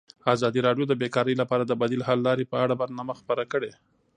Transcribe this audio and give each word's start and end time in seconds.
ازادي 0.33 0.59
راډیو 0.67 0.85
د 0.87 0.93
بیکاري 1.01 1.33
لپاره 1.41 1.63
د 1.65 1.71
بدیل 1.81 2.01
حل 2.07 2.19
لارې 2.27 2.49
په 2.51 2.57
اړه 2.63 2.79
برنامه 2.81 3.13
خپاره 3.19 3.43
کړې. 3.51 3.71